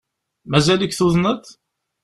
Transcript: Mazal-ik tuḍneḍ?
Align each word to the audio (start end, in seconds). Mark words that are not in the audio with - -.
Mazal-ik 0.49 0.93
tuḍneḍ? 0.93 1.43